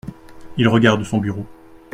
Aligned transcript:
Il 0.57 0.67
regarde 0.67 1.03
son 1.03 1.19
bureau. 1.19 1.45